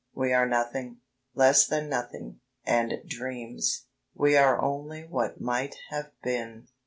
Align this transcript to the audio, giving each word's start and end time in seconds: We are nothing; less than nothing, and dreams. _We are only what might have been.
We 0.15 0.33
are 0.33 0.47
nothing; 0.47 1.01
less 1.35 1.67
than 1.67 1.87
nothing, 1.87 2.39
and 2.65 3.03
dreams. 3.07 3.85
_We 4.17 4.35
are 4.43 4.59
only 4.59 5.03
what 5.03 5.39
might 5.39 5.75
have 5.91 6.09
been. 6.23 6.69